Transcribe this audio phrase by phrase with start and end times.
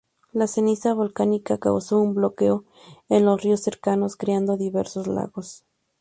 [0.33, 2.63] La ceniza volcánica causó un bloqueo
[3.07, 5.63] en los ríos cercanos creando diversos lagos.